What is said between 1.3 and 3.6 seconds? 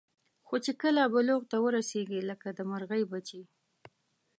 ته ورسېږي لکه د مرغۍ بچي.